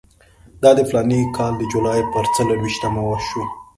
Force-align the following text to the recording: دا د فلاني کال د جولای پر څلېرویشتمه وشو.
دا 0.61 0.71
د 0.75 0.79
فلاني 0.89 1.21
کال 1.37 1.53
د 1.57 1.61
جولای 1.71 1.99
پر 2.13 2.25
څلېرویشتمه 2.35 3.01
وشو. 3.05 3.43